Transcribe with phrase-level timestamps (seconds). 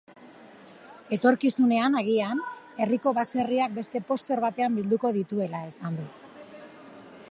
[1.17, 2.41] Etorkizunean, agian,
[2.85, 6.09] herriko baserriak beste poster batean bilduko dituela esan du.